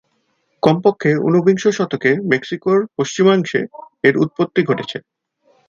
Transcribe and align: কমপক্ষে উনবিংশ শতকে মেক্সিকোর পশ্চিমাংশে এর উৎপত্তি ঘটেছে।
কমপক্ষে 0.63 1.11
উনবিংশ 1.27 1.63
শতকে 1.69 2.11
মেক্সিকোর 2.31 2.79
পশ্চিমাংশে 2.97 3.61
এর 4.03 4.15
উৎপত্তি 4.17 4.61
ঘটেছে। 4.63 4.97